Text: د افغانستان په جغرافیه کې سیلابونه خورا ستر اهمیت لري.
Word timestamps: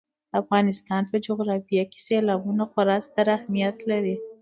د 0.29 0.31
افغانستان 0.41 1.01
په 1.11 1.15
جغرافیه 1.25 1.83
کې 1.91 1.99
سیلابونه 2.07 2.63
خورا 2.71 2.97
ستر 3.07 3.27
اهمیت 3.37 3.77
لري. 3.91 4.15